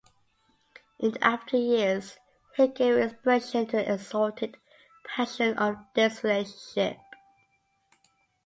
[0.97, 2.17] In after-years
[2.55, 4.57] he gave expression to the exalted
[5.05, 6.97] passion of this relationship.